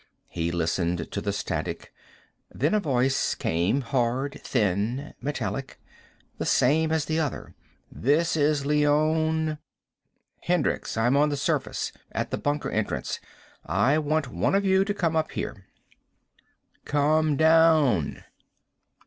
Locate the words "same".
6.47-6.91